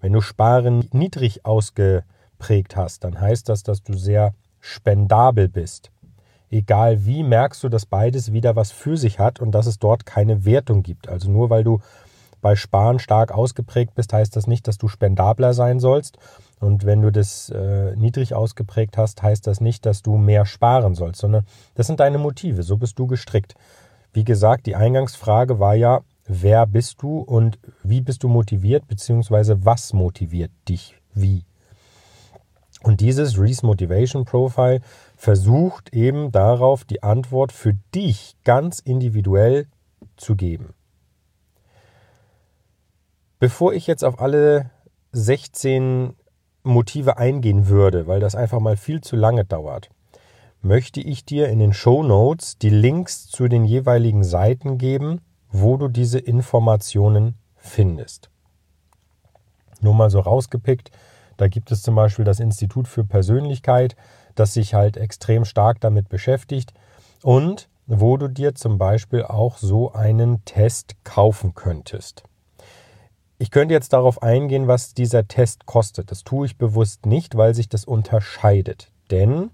Wenn 0.00 0.12
du 0.12 0.20
Sparen 0.20 0.88
niedrig 0.92 1.46
ausgeprägt 1.46 2.74
hast, 2.74 3.04
dann 3.04 3.20
heißt 3.20 3.48
das, 3.48 3.62
dass 3.62 3.84
du 3.84 3.94
sehr 3.94 4.34
spendabel 4.60 5.48
bist. 5.48 5.92
Egal 6.50 7.06
wie, 7.06 7.22
merkst 7.22 7.62
du, 7.62 7.68
dass 7.68 7.86
beides 7.86 8.32
wieder 8.32 8.56
was 8.56 8.72
für 8.72 8.96
sich 8.96 9.20
hat 9.20 9.40
und 9.40 9.52
dass 9.52 9.66
es 9.66 9.78
dort 9.78 10.06
keine 10.06 10.44
Wertung 10.44 10.82
gibt. 10.82 11.08
Also 11.08 11.30
nur 11.30 11.50
weil 11.50 11.62
du 11.62 11.80
bei 12.40 12.56
Sparen 12.56 12.98
stark 12.98 13.30
ausgeprägt 13.30 13.94
bist, 13.94 14.12
heißt 14.12 14.34
das 14.34 14.48
nicht, 14.48 14.66
dass 14.66 14.78
du 14.78 14.88
spendabler 14.88 15.54
sein 15.54 15.78
sollst. 15.78 16.18
Und 16.58 16.86
wenn 16.86 17.02
du 17.02 17.12
das 17.12 17.50
äh, 17.50 17.94
niedrig 17.96 18.34
ausgeprägt 18.34 18.96
hast, 18.96 19.22
heißt 19.22 19.46
das 19.46 19.60
nicht, 19.60 19.84
dass 19.84 20.02
du 20.02 20.16
mehr 20.16 20.46
sparen 20.46 20.94
sollst, 20.94 21.20
sondern 21.20 21.44
das 21.74 21.86
sind 21.86 22.00
deine 22.00 22.18
Motive. 22.18 22.62
So 22.62 22.76
bist 22.76 22.98
du 22.98 23.06
gestrickt. 23.06 23.54
Wie 24.12 24.24
gesagt, 24.24 24.66
die 24.66 24.76
Eingangsfrage 24.76 25.58
war 25.58 25.74
ja, 25.74 26.00
wer 26.24 26.66
bist 26.66 27.02
du 27.02 27.18
und 27.18 27.58
wie 27.82 28.00
bist 28.00 28.22
du 28.22 28.28
motiviert, 28.28 28.88
beziehungsweise 28.88 29.64
was 29.64 29.92
motiviert 29.92 30.50
dich 30.68 30.96
wie. 31.12 31.44
Und 32.82 33.00
dieses 33.00 33.38
Reese 33.38 33.66
Motivation 33.66 34.24
Profile 34.24 34.80
versucht 35.16 35.92
eben 35.92 36.30
darauf, 36.32 36.84
die 36.84 37.02
Antwort 37.02 37.52
für 37.52 37.74
dich 37.94 38.36
ganz 38.44 38.78
individuell 38.80 39.66
zu 40.16 40.36
geben. 40.36 40.72
Bevor 43.38 43.74
ich 43.74 43.86
jetzt 43.86 44.04
auf 44.04 44.20
alle 44.20 44.70
16 45.12 46.14
Motive 46.66 47.18
eingehen 47.18 47.68
würde, 47.68 48.06
weil 48.06 48.20
das 48.20 48.34
einfach 48.34 48.60
mal 48.60 48.76
viel 48.76 49.00
zu 49.00 49.16
lange 49.16 49.44
dauert, 49.44 49.88
möchte 50.62 51.00
ich 51.00 51.24
dir 51.24 51.48
in 51.48 51.58
den 51.58 51.72
Show 51.72 52.02
Notes 52.02 52.58
die 52.58 52.70
Links 52.70 53.26
zu 53.26 53.48
den 53.48 53.64
jeweiligen 53.64 54.24
Seiten 54.24 54.78
geben, 54.78 55.20
wo 55.50 55.76
du 55.76 55.88
diese 55.88 56.18
Informationen 56.18 57.36
findest. 57.56 58.30
Nur 59.80 59.94
mal 59.94 60.10
so 60.10 60.20
rausgepickt, 60.20 60.90
da 61.36 61.48
gibt 61.48 61.70
es 61.70 61.82
zum 61.82 61.94
Beispiel 61.94 62.24
das 62.24 62.40
Institut 62.40 62.88
für 62.88 63.04
Persönlichkeit, 63.04 63.94
das 64.34 64.54
sich 64.54 64.74
halt 64.74 64.96
extrem 64.96 65.44
stark 65.44 65.80
damit 65.80 66.08
beschäftigt 66.08 66.72
und 67.22 67.68
wo 67.86 68.16
du 68.16 68.28
dir 68.28 68.54
zum 68.54 68.78
Beispiel 68.78 69.22
auch 69.22 69.58
so 69.58 69.92
einen 69.92 70.44
Test 70.44 70.96
kaufen 71.04 71.54
könntest. 71.54 72.24
Ich 73.38 73.50
könnte 73.50 73.74
jetzt 73.74 73.92
darauf 73.92 74.22
eingehen, 74.22 74.66
was 74.66 74.94
dieser 74.94 75.28
Test 75.28 75.66
kostet. 75.66 76.10
Das 76.10 76.24
tue 76.24 76.46
ich 76.46 76.56
bewusst 76.56 77.04
nicht, 77.04 77.36
weil 77.36 77.54
sich 77.54 77.68
das 77.68 77.84
unterscheidet. 77.84 78.90
Denn 79.10 79.50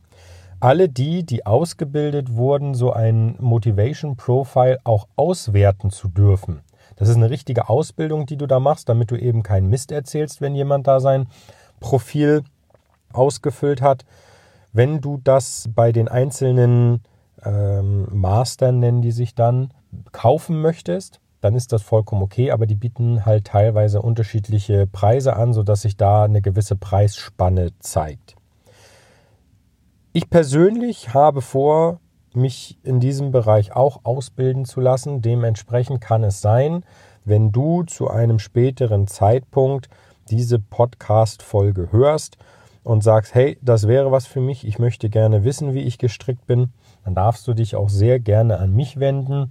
alle 0.60 0.88
die, 0.88 1.24
die 1.24 1.44
ausgebildet 1.44 2.36
wurden, 2.36 2.74
so 2.74 2.92
ein 2.92 3.34
Motivation 3.40 4.16
Profile 4.16 4.78
auch 4.84 5.08
auswerten 5.16 5.90
zu 5.90 6.06
dürfen. 6.06 6.60
Das 6.94 7.08
ist 7.08 7.16
eine 7.16 7.30
richtige 7.30 7.68
Ausbildung, 7.68 8.26
die 8.26 8.36
du 8.36 8.46
da 8.46 8.60
machst, 8.60 8.88
damit 8.88 9.10
du 9.10 9.16
eben 9.16 9.42
keinen 9.42 9.68
Mist 9.68 9.90
erzählst, 9.90 10.40
wenn 10.40 10.54
jemand 10.54 10.86
da 10.86 11.00
sein 11.00 11.26
Profil 11.80 12.44
ausgefüllt 13.12 13.82
hat. 13.82 14.04
Wenn 14.72 15.00
du 15.00 15.20
das 15.22 15.68
bei 15.74 15.90
den 15.90 16.06
einzelnen 16.06 17.02
ähm, 17.44 18.06
Mastern, 18.12 18.78
nennen 18.78 19.02
die 19.02 19.10
sich 19.10 19.34
dann, 19.34 19.74
kaufen 20.12 20.60
möchtest, 20.60 21.20
dann 21.42 21.54
ist 21.54 21.72
das 21.72 21.82
vollkommen 21.82 22.22
okay, 22.22 22.52
aber 22.52 22.66
die 22.66 22.76
bieten 22.76 23.26
halt 23.26 23.46
teilweise 23.46 24.00
unterschiedliche 24.00 24.87
Preise 24.87 25.37
an, 25.37 25.52
sodass 25.52 25.82
sich 25.82 25.96
da 25.96 26.25
eine 26.25 26.40
gewisse 26.40 26.76
Preisspanne 26.76 27.72
zeigt. 27.80 28.37
Ich 30.12 30.30
persönlich 30.30 31.12
habe 31.14 31.42
vor, 31.42 31.99
mich 32.32 32.78
in 32.84 33.00
diesem 33.00 33.32
Bereich 33.32 33.75
auch 33.75 34.00
ausbilden 34.04 34.64
zu 34.64 34.80
lassen. 34.80 35.20
Dementsprechend 35.20 36.00
kann 36.00 36.25
es 36.25 36.40
sein, 36.40 36.84
wenn 37.25 37.52
du 37.52 37.82
zu 37.82 38.08
einem 38.08 38.38
späteren 38.38 39.06
Zeitpunkt 39.06 39.88
diese 40.30 40.58
Podcast-Folge 40.58 41.90
hörst 41.90 42.38
und 42.84 43.02
sagst, 43.02 43.34
hey, 43.34 43.58
das 43.62 43.88
wäre 43.88 44.12
was 44.12 44.26
für 44.26 44.40
mich, 44.40 44.66
ich 44.66 44.78
möchte 44.78 45.11
gerne 45.11 45.44
wissen, 45.44 45.75
wie 45.75 45.82
ich 45.82 45.99
gestrickt 45.99 46.46
bin, 46.46 46.72
dann 47.04 47.14
darfst 47.14 47.46
du 47.49 47.54
dich 47.54 47.75
auch 47.75 47.88
sehr 47.88 48.20
gerne 48.20 48.58
an 48.58 48.75
mich 48.75 49.00
wenden. 49.00 49.50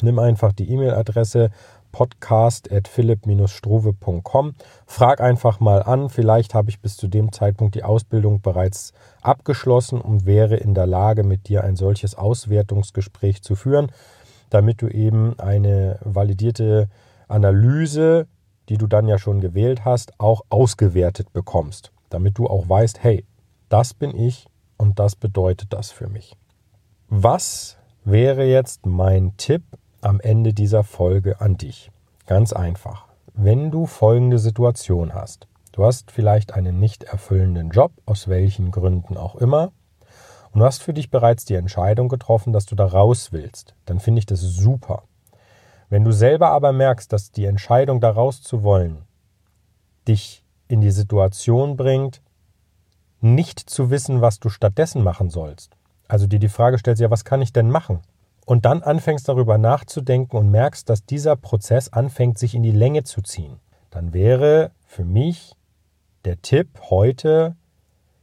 Nimm 0.00 0.18
einfach 0.18 0.52
die 0.52 0.70
E-Mail-Adresse 0.70 1.50
podcast.philipp-struve.com. 1.92 4.54
Frag 4.86 5.20
einfach 5.20 5.60
mal 5.60 5.82
an, 5.82 6.08
vielleicht 6.08 6.54
habe 6.54 6.70
ich 6.70 6.80
bis 6.80 6.96
zu 6.96 7.06
dem 7.06 7.32
Zeitpunkt 7.32 7.74
die 7.74 7.84
Ausbildung 7.84 8.40
bereits 8.40 8.92
abgeschlossen 9.20 10.00
und 10.00 10.26
wäre 10.26 10.56
in 10.56 10.74
der 10.74 10.86
Lage, 10.86 11.22
mit 11.22 11.48
dir 11.48 11.62
ein 11.62 11.76
solches 11.76 12.14
Auswertungsgespräch 12.14 13.42
zu 13.42 13.54
führen, 13.54 13.92
damit 14.50 14.82
du 14.82 14.88
eben 14.88 15.38
eine 15.38 15.98
validierte 16.02 16.88
Analyse, 17.28 18.26
die 18.68 18.78
du 18.78 18.86
dann 18.86 19.06
ja 19.06 19.18
schon 19.18 19.40
gewählt 19.40 19.84
hast, 19.84 20.18
auch 20.18 20.42
ausgewertet 20.48 21.32
bekommst, 21.32 21.92
damit 22.10 22.38
du 22.38 22.46
auch 22.46 22.68
weißt, 22.68 23.02
hey, 23.02 23.24
das 23.68 23.94
bin 23.94 24.16
ich 24.16 24.46
und 24.76 24.98
das 24.98 25.16
bedeutet 25.16 25.72
das 25.72 25.90
für 25.90 26.08
mich. 26.08 26.36
Was 27.08 27.78
wäre 28.04 28.44
jetzt 28.44 28.86
mein 28.86 29.36
Tipp 29.36 29.62
am 30.02 30.20
Ende 30.20 30.52
dieser 30.52 30.84
Folge 30.84 31.40
an 31.40 31.56
dich. 31.56 31.90
Ganz 32.26 32.52
einfach. 32.52 33.06
Wenn 33.34 33.70
du 33.70 33.86
folgende 33.86 34.38
Situation 34.38 35.14
hast. 35.14 35.48
Du 35.72 35.84
hast 35.84 36.10
vielleicht 36.10 36.52
einen 36.52 36.78
nicht 36.78 37.04
erfüllenden 37.04 37.70
Job, 37.70 37.92
aus 38.04 38.28
welchen 38.28 38.70
Gründen 38.70 39.16
auch 39.16 39.36
immer, 39.36 39.72
und 40.52 40.60
du 40.60 40.66
hast 40.66 40.82
für 40.82 40.92
dich 40.92 41.10
bereits 41.10 41.46
die 41.46 41.54
Entscheidung 41.54 42.10
getroffen, 42.10 42.52
dass 42.52 42.66
du 42.66 42.74
da 42.74 42.84
raus 42.84 43.32
willst, 43.32 43.74
dann 43.86 44.00
finde 44.00 44.18
ich 44.18 44.26
das 44.26 44.40
super. 44.40 45.04
Wenn 45.88 46.04
du 46.04 46.12
selber 46.12 46.50
aber 46.50 46.72
merkst, 46.72 47.10
dass 47.10 47.32
die 47.32 47.46
Entscheidung 47.46 48.02
da 48.02 48.10
raus 48.10 48.42
zu 48.42 48.62
wollen 48.62 49.06
dich 50.08 50.44
in 50.68 50.80
die 50.80 50.90
Situation 50.90 51.76
bringt, 51.76 52.22
nicht 53.20 53.60
zu 53.60 53.90
wissen, 53.90 54.20
was 54.20 54.40
du 54.40 54.48
stattdessen 54.48 55.02
machen 55.02 55.30
sollst. 55.30 55.76
Also 56.08 56.26
dir 56.26 56.38
die 56.38 56.48
Frage 56.48 56.78
stellst, 56.78 57.00
ja, 57.00 57.10
was 57.10 57.24
kann 57.24 57.42
ich 57.42 57.52
denn 57.52 57.70
machen? 57.70 58.00
Und 58.44 58.64
dann 58.64 58.82
anfängst 58.82 59.28
darüber 59.28 59.56
nachzudenken 59.58 60.36
und 60.36 60.50
merkst, 60.50 60.88
dass 60.88 61.04
dieser 61.04 61.36
Prozess 61.36 61.88
anfängt, 61.92 62.38
sich 62.38 62.54
in 62.54 62.62
die 62.62 62.72
Länge 62.72 63.04
zu 63.04 63.22
ziehen. 63.22 63.60
Dann 63.90 64.12
wäre 64.12 64.72
für 64.86 65.04
mich 65.04 65.54
der 66.24 66.40
Tipp 66.42 66.68
heute, 66.90 67.56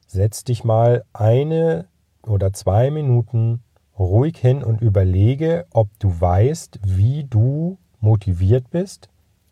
setz 0.07 0.43
dich 0.43 0.63
mal 0.63 1.05
eine 1.13 1.87
oder 2.23 2.53
zwei 2.53 2.91
Minuten 2.91 3.63
ruhig 3.97 4.37
hin 4.37 4.63
und 4.63 4.81
überlege, 4.81 5.65
ob 5.71 5.87
du 5.99 6.19
weißt, 6.19 6.79
wie 6.83 7.25
du 7.25 7.77
motiviert 7.99 8.69
bist, 8.71 9.09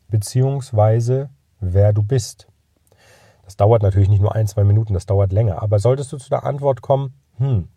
beziehungsweise 0.09 1.29
wer 1.59 1.93
du 1.93 2.01
bist. 2.01 2.47
Das 3.43 3.55
dauert 3.55 3.81
natürlich 3.81 4.09
nicht 4.09 4.21
nur 4.21 4.35
ein, 4.35 4.47
zwei 4.47 4.63
Minuten, 4.63 4.93
das 4.93 5.05
dauert 5.05 5.31
länger. 5.31 5.61
Aber 5.61 5.79
solltest 5.79 6.11
du 6.11 6.17
zu 6.17 6.29
der 6.29 6.43
Antwort 6.43 6.81
kommen, 6.81 7.13
hm, 7.37 7.67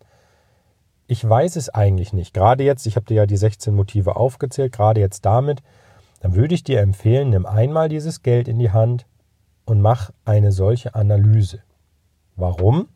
ich 1.11 1.27
weiß 1.27 1.57
es 1.57 1.67
eigentlich 1.67 2.13
nicht, 2.13 2.33
gerade 2.33 2.63
jetzt, 2.63 2.87
ich 2.87 2.95
habe 2.95 3.05
dir 3.05 3.15
ja 3.15 3.25
die 3.25 3.35
16 3.35 3.75
Motive 3.75 4.15
aufgezählt, 4.15 4.71
gerade 4.71 5.01
jetzt 5.01 5.25
damit, 5.25 5.61
dann 6.21 6.35
würde 6.35 6.55
ich 6.55 6.63
dir 6.63 6.79
empfehlen, 6.79 7.31
nimm 7.31 7.45
einmal 7.45 7.89
dieses 7.89 8.23
Geld 8.23 8.47
in 8.47 8.57
die 8.59 8.71
Hand 8.71 9.05
und 9.65 9.81
mach 9.81 10.11
eine 10.23 10.53
solche 10.53 10.95
Analyse. 10.95 11.63
Warum? 12.37 12.87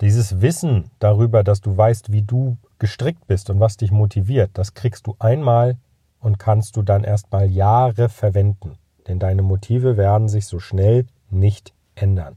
Dieses 0.00 0.40
Wissen 0.40 0.88
darüber, 1.00 1.42
dass 1.42 1.60
du 1.60 1.76
weißt, 1.76 2.12
wie 2.12 2.22
du 2.22 2.58
gestrickt 2.78 3.26
bist 3.26 3.50
und 3.50 3.58
was 3.58 3.76
dich 3.76 3.90
motiviert, 3.90 4.52
das 4.54 4.74
kriegst 4.74 5.08
du 5.08 5.16
einmal 5.18 5.78
und 6.20 6.38
kannst 6.38 6.76
du 6.76 6.82
dann 6.82 7.02
erstmal 7.02 7.50
Jahre 7.50 8.08
verwenden. 8.08 8.78
Denn 9.08 9.18
deine 9.18 9.42
Motive 9.42 9.96
werden 9.96 10.28
sich 10.28 10.46
so 10.46 10.60
schnell 10.60 11.06
nicht 11.28 11.72
ändern. 11.96 12.36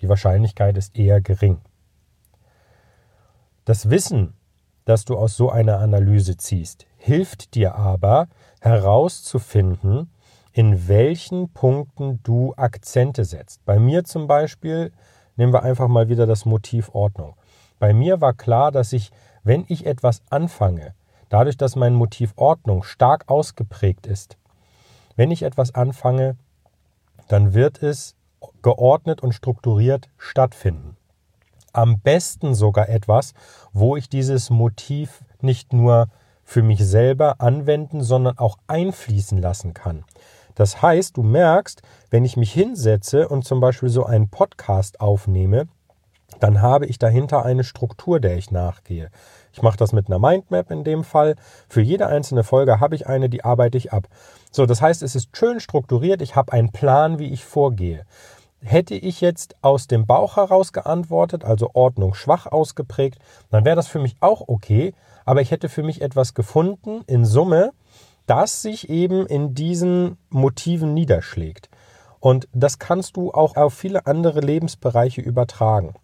Die 0.00 0.08
Wahrscheinlichkeit 0.08 0.76
ist 0.76 0.98
eher 0.98 1.20
gering. 1.20 1.60
Das 3.66 3.90
Wissen, 3.90 4.32
das 4.84 5.04
du 5.04 5.16
aus 5.18 5.36
so 5.36 5.50
einer 5.50 5.80
Analyse 5.80 6.36
ziehst, 6.36 6.86
hilft 6.98 7.56
dir 7.56 7.74
aber 7.74 8.28
herauszufinden, 8.60 10.08
in 10.52 10.86
welchen 10.86 11.48
Punkten 11.48 12.20
du 12.22 12.54
Akzente 12.56 13.24
setzt. 13.24 13.64
Bei 13.64 13.80
mir 13.80 14.04
zum 14.04 14.28
Beispiel 14.28 14.92
nehmen 15.34 15.52
wir 15.52 15.64
einfach 15.64 15.88
mal 15.88 16.08
wieder 16.08 16.28
das 16.28 16.44
Motiv 16.44 16.90
Ordnung. 16.94 17.34
Bei 17.80 17.92
mir 17.92 18.20
war 18.20 18.34
klar, 18.34 18.70
dass 18.70 18.92
ich, 18.92 19.10
wenn 19.42 19.64
ich 19.66 19.84
etwas 19.84 20.22
anfange, 20.30 20.94
dadurch, 21.28 21.56
dass 21.56 21.74
mein 21.74 21.94
Motiv 21.94 22.34
Ordnung 22.36 22.84
stark 22.84 23.24
ausgeprägt 23.26 24.06
ist, 24.06 24.36
wenn 25.16 25.32
ich 25.32 25.42
etwas 25.42 25.74
anfange, 25.74 26.36
dann 27.26 27.52
wird 27.52 27.82
es 27.82 28.14
geordnet 28.62 29.24
und 29.24 29.32
strukturiert 29.32 30.08
stattfinden. 30.18 30.96
Am 31.76 32.00
besten 32.00 32.54
sogar 32.54 32.88
etwas, 32.88 33.34
wo 33.74 33.96
ich 33.96 34.08
dieses 34.08 34.48
Motiv 34.48 35.22
nicht 35.42 35.74
nur 35.74 36.08
für 36.42 36.62
mich 36.62 36.82
selber 36.82 37.42
anwenden, 37.42 38.02
sondern 38.02 38.38
auch 38.38 38.56
einfließen 38.66 39.36
lassen 39.36 39.74
kann. 39.74 40.04
Das 40.54 40.80
heißt, 40.80 41.18
du 41.18 41.22
merkst, 41.22 41.82
wenn 42.08 42.24
ich 42.24 42.38
mich 42.38 42.50
hinsetze 42.50 43.28
und 43.28 43.44
zum 43.44 43.60
Beispiel 43.60 43.90
so 43.90 44.06
einen 44.06 44.30
Podcast 44.30 45.00
aufnehme, 45.00 45.68
dann 46.40 46.62
habe 46.62 46.86
ich 46.86 46.98
dahinter 46.98 47.44
eine 47.44 47.62
Struktur, 47.62 48.20
der 48.20 48.38
ich 48.38 48.50
nachgehe. 48.50 49.10
Ich 49.52 49.60
mache 49.60 49.76
das 49.76 49.92
mit 49.92 50.06
einer 50.06 50.18
Mindmap 50.18 50.70
in 50.70 50.82
dem 50.82 51.04
Fall. 51.04 51.34
Für 51.68 51.82
jede 51.82 52.06
einzelne 52.06 52.42
Folge 52.42 52.80
habe 52.80 52.94
ich 52.94 53.06
eine, 53.06 53.28
die 53.28 53.44
arbeite 53.44 53.76
ich 53.76 53.92
ab. 53.92 54.08
So, 54.50 54.64
das 54.64 54.80
heißt, 54.80 55.02
es 55.02 55.14
ist 55.14 55.36
schön 55.36 55.60
strukturiert. 55.60 56.22
Ich 56.22 56.36
habe 56.36 56.52
einen 56.52 56.72
Plan, 56.72 57.18
wie 57.18 57.28
ich 57.28 57.44
vorgehe. 57.44 58.06
Hätte 58.62 58.94
ich 58.94 59.20
jetzt 59.20 59.56
aus 59.62 59.86
dem 59.86 60.06
Bauch 60.06 60.36
heraus 60.36 60.72
geantwortet, 60.72 61.44
also 61.44 61.70
Ordnung 61.74 62.14
schwach 62.14 62.46
ausgeprägt, 62.46 63.18
dann 63.50 63.64
wäre 63.64 63.76
das 63.76 63.86
für 63.86 63.98
mich 63.98 64.16
auch 64.20 64.48
okay. 64.48 64.94
Aber 65.24 65.40
ich 65.40 65.50
hätte 65.50 65.68
für 65.68 65.82
mich 65.82 66.00
etwas 66.00 66.34
gefunden 66.34 67.02
in 67.06 67.24
Summe, 67.24 67.72
das 68.26 68.62
sich 68.62 68.88
eben 68.88 69.26
in 69.26 69.54
diesen 69.54 70.18
Motiven 70.30 70.94
niederschlägt. 70.94 71.68
Und 72.20 72.48
das 72.52 72.78
kannst 72.78 73.16
du 73.16 73.30
auch 73.32 73.56
auf 73.56 73.74
viele 73.74 74.06
andere 74.06 74.40
Lebensbereiche 74.40 75.20
übertragen. 75.20 75.94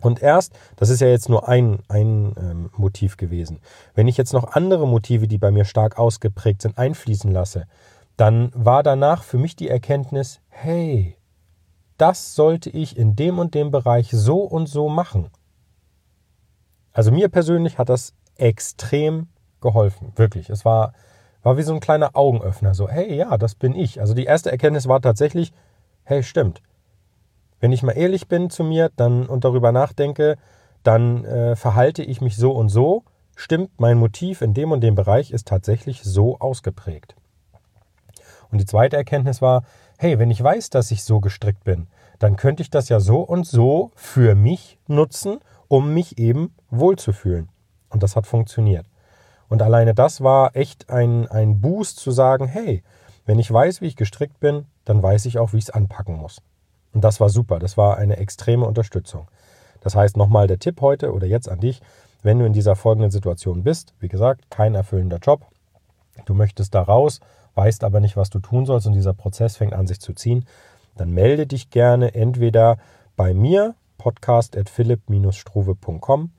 Und 0.00 0.22
erst, 0.22 0.52
das 0.76 0.90
ist 0.90 1.00
ja 1.00 1.08
jetzt 1.08 1.28
nur 1.28 1.48
ein, 1.48 1.80
ein 1.88 2.34
ähm, 2.38 2.70
Motiv 2.76 3.16
gewesen, 3.16 3.60
wenn 3.94 4.08
ich 4.08 4.16
jetzt 4.16 4.32
noch 4.32 4.52
andere 4.52 4.86
Motive, 4.86 5.26
die 5.26 5.38
bei 5.38 5.50
mir 5.50 5.64
stark 5.64 5.98
ausgeprägt 5.98 6.62
sind, 6.62 6.76
einfließen 6.76 7.32
lasse, 7.32 7.64
dann 8.16 8.50
war 8.54 8.82
danach 8.82 9.22
für 9.22 9.38
mich 9.38 9.56
die 9.56 9.68
Erkenntnis, 9.68 10.40
hey, 10.48 11.16
das 11.96 12.34
sollte 12.34 12.70
ich 12.70 12.96
in 12.96 13.16
dem 13.16 13.38
und 13.38 13.54
dem 13.54 13.70
Bereich 13.70 14.10
so 14.10 14.40
und 14.40 14.68
so 14.68 14.88
machen. 14.88 15.30
Also 16.92 17.10
mir 17.12 17.28
persönlich 17.28 17.78
hat 17.78 17.88
das 17.88 18.14
extrem 18.36 19.28
geholfen, 19.60 20.12
wirklich. 20.16 20.50
Es 20.50 20.64
war, 20.64 20.92
war 21.42 21.56
wie 21.56 21.62
so 21.62 21.74
ein 21.74 21.80
kleiner 21.80 22.10
Augenöffner, 22.14 22.74
so, 22.74 22.88
hey, 22.88 23.16
ja, 23.16 23.36
das 23.36 23.54
bin 23.54 23.74
ich. 23.74 24.00
Also 24.00 24.14
die 24.14 24.24
erste 24.24 24.50
Erkenntnis 24.50 24.88
war 24.88 25.00
tatsächlich, 25.00 25.52
hey, 26.04 26.22
stimmt, 26.22 26.62
wenn 27.60 27.72
ich 27.72 27.82
mal 27.82 27.92
ehrlich 27.92 28.28
bin 28.28 28.50
zu 28.50 28.64
mir 28.64 28.90
dann 28.96 29.26
und 29.26 29.44
darüber 29.44 29.72
nachdenke, 29.72 30.36
dann 30.82 31.24
äh, 31.24 31.56
verhalte 31.56 32.02
ich 32.02 32.20
mich 32.20 32.36
so 32.36 32.52
und 32.52 32.68
so. 32.68 33.04
Stimmt, 33.34 33.80
mein 33.80 33.98
Motiv 33.98 34.40
in 34.40 34.54
dem 34.54 34.72
und 34.72 34.80
dem 34.80 34.94
Bereich 34.94 35.30
ist 35.30 35.48
tatsächlich 35.48 36.02
so 36.02 36.38
ausgeprägt. 36.38 37.16
Und 38.50 38.58
die 38.58 38.66
zweite 38.66 38.96
Erkenntnis 38.96 39.42
war, 39.42 39.64
hey, 39.98 40.18
wenn 40.18 40.30
ich 40.30 40.42
weiß, 40.42 40.70
dass 40.70 40.90
ich 40.90 41.04
so 41.04 41.20
gestrickt 41.20 41.64
bin, 41.64 41.86
dann 42.18 42.36
könnte 42.36 42.62
ich 42.62 42.70
das 42.70 42.88
ja 42.88 43.00
so 43.00 43.20
und 43.20 43.46
so 43.46 43.90
für 43.94 44.34
mich 44.34 44.78
nutzen, 44.86 45.38
um 45.68 45.92
mich 45.92 46.18
eben 46.18 46.54
wohlzufühlen. 46.70 47.48
Und 47.90 48.02
das 48.02 48.16
hat 48.16 48.26
funktioniert. 48.26 48.86
Und 49.48 49.62
alleine 49.62 49.94
das 49.94 50.20
war 50.20 50.56
echt 50.56 50.90
ein, 50.90 51.28
ein 51.28 51.60
Boost 51.60 51.98
zu 51.98 52.10
sagen, 52.10 52.46
hey, 52.46 52.82
wenn 53.26 53.38
ich 53.38 53.52
weiß, 53.52 53.80
wie 53.80 53.86
ich 53.86 53.96
gestrickt 53.96 54.40
bin, 54.40 54.66
dann 54.84 55.02
weiß 55.02 55.26
ich 55.26 55.38
auch, 55.38 55.52
wie 55.52 55.58
ich 55.58 55.64
es 55.64 55.70
anpacken 55.70 56.16
muss. 56.16 56.40
Und 56.92 57.02
das 57.02 57.20
war 57.20 57.28
super. 57.28 57.58
Das 57.58 57.76
war 57.76 57.96
eine 57.96 58.16
extreme 58.16 58.64
Unterstützung. 58.66 59.28
Das 59.80 59.94
heißt, 59.94 60.16
nochmal 60.16 60.46
der 60.46 60.58
Tipp 60.58 60.80
heute 60.80 61.12
oder 61.12 61.26
jetzt 61.26 61.48
an 61.48 61.60
dich, 61.60 61.80
wenn 62.22 62.38
du 62.38 62.44
in 62.44 62.52
dieser 62.52 62.74
folgenden 62.74 63.10
Situation 63.10 63.62
bist, 63.62 63.94
wie 64.00 64.08
gesagt, 64.08 64.50
kein 64.50 64.74
erfüllender 64.74 65.18
Job, 65.18 65.46
du 66.24 66.34
möchtest 66.34 66.74
da 66.74 66.82
raus, 66.82 67.20
weißt 67.56 67.84
aber 67.84 68.00
nicht, 68.00 68.16
was 68.16 68.30
du 68.30 68.38
tun 68.38 68.64
sollst 68.66 68.86
und 68.86 68.92
dieser 68.92 69.14
Prozess 69.14 69.56
fängt 69.56 69.72
an 69.72 69.86
sich 69.86 70.00
zu 70.00 70.12
ziehen, 70.12 70.44
dann 70.96 71.10
melde 71.10 71.46
dich 71.46 71.70
gerne 71.70 72.14
entweder 72.14 72.76
bei 73.16 73.32
mir, 73.34 73.74
podcast.philipp-struve.com 73.98 76.30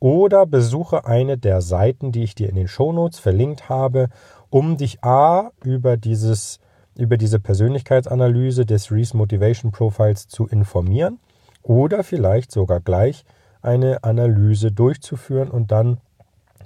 oder 0.00 0.46
besuche 0.46 1.06
eine 1.06 1.38
der 1.38 1.60
Seiten, 1.60 2.10
die 2.10 2.24
ich 2.24 2.34
dir 2.34 2.48
in 2.48 2.56
den 2.56 2.66
Shownotes 2.68 3.20
verlinkt 3.20 3.68
habe, 3.68 4.08
um 4.50 4.76
dich 4.76 5.04
A 5.04 5.52
über 5.62 5.96
dieses 5.96 6.58
über 6.94 7.16
diese 7.16 7.40
Persönlichkeitsanalyse 7.40 8.66
des 8.66 8.92
Reese 8.92 9.16
Motivation 9.16 9.72
Profiles 9.72 10.28
zu 10.28 10.46
informieren 10.46 11.20
oder 11.62 12.04
vielleicht 12.04 12.52
sogar 12.52 12.80
gleich 12.80 13.24
eine 13.62 14.04
Analyse 14.04 14.72
durchzuführen 14.72 15.50
und 15.50 15.72
dann 15.72 16.02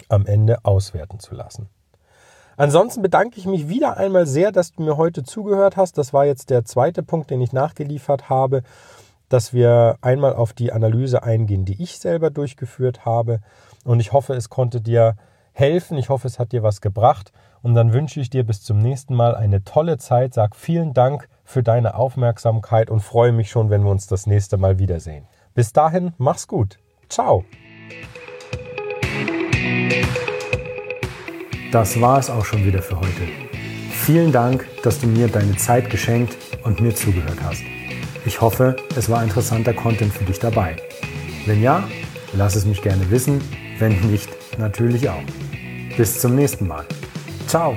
am 0.09 0.27
Ende 0.27 0.65
auswerten 0.65 1.21
zu 1.21 1.35
lassen. 1.35 1.69
Ansonsten 2.57 3.03
bedanke 3.03 3.39
ich 3.39 3.47
mich 3.47 3.69
wieder 3.69 3.97
einmal 3.97 4.27
sehr, 4.27 4.53
dass 4.53 4.73
du 4.73 4.83
mir 4.83 4.97
heute 4.97 5.23
zugehört 5.25 5.77
hast. 5.77 5.99
Das 5.99 6.13
war 6.13 6.25
jetzt 6.25 6.51
der 6.51 6.65
zweite 6.65 7.03
Punkt, 7.03 7.31
den 7.31 7.41
ich 7.41 7.53
nachgeliefert 7.53 8.31
habe, 8.31 8.63
dass 9.29 9.53
wir 9.53 9.99
einmal 10.01 10.35
auf 10.35 10.53
die 10.53 10.73
Analyse 10.73 11.23
eingehen, 11.23 11.65
die 11.65 11.83
ich 11.83 11.99
selber 11.99 12.31
durchgeführt 12.31 13.05
habe. 13.05 13.41
Und 13.85 14.01
ich 14.01 14.13
hoffe, 14.13 14.35
es 14.35 14.49
konnte 14.49 14.81
dir 14.81 15.17
helfen. 15.53 15.99
Ich 15.99 16.09
hoffe, 16.09 16.29
es 16.29 16.39
hat 16.39 16.53
dir 16.53 16.63
was 16.63 16.81
gebracht. 16.81 17.33
Und 17.63 17.75
dann 17.75 17.93
wünsche 17.93 18.21
ich 18.21 18.31
dir 18.31 18.45
bis 18.45 18.63
zum 18.63 18.79
nächsten 18.79 19.15
Mal 19.15 19.35
eine 19.35 19.65
tolle 19.65 19.99
Zeit. 19.99 20.35
Sag 20.35 20.55
vielen 20.55 20.95
Dank 20.95 21.29
für 21.45 21.63
deine 21.63 21.95
Aufmerksamkeit 21.95 22.91
und 22.91 23.01
freue 23.01 23.33
mich 23.33 23.51
schon, 23.51 23.71
wenn 23.71 23.83
wir 23.83 23.91
uns 23.91 24.07
das 24.07 24.27
nächste 24.27 24.57
Mal 24.57 24.79
wiedersehen. 24.79 25.27
Bis 25.55 25.73
dahin, 25.73 26.13
mach's 26.19 26.47
gut. 26.47 26.79
Ciao. 27.09 27.45
Das 31.73 32.01
war 32.01 32.19
es 32.19 32.31
auch 32.31 32.45
schon 32.45 32.65
wieder 32.65 32.83
für 32.83 32.99
heute. 32.99 33.29
Vielen 33.91 34.33
Dank, 34.33 34.67
dass 34.83 35.01
du 35.01 35.07
mir 35.07 35.29
deine 35.29 35.57
Zeit 35.57 35.91
geschenkt 35.91 36.37
und 36.63 36.81
mir 36.81 36.95
zugehört 36.95 37.39
hast. 37.43 37.63
Ich 38.25 38.41
hoffe, 38.41 38.77
es 38.97 39.11
war 39.11 39.23
interessanter 39.23 39.73
Content 39.73 40.13
für 40.13 40.25
dich 40.25 40.39
dabei. 40.39 40.77
Wenn 41.45 41.63
ja, 41.63 41.89
lass 42.33 42.57
es 42.57 42.67
mich 42.67 42.83
gerne 42.83 43.11
wissen. 43.11 43.41
Wenn 43.79 43.99
nicht, 44.11 44.29
natürlich 44.59 45.09
auch. 45.09 45.23
Bis 45.97 46.21
zum 46.21 46.35
nächsten 46.35 46.67
Mal. 46.67 46.85
Ciao. 47.47 47.77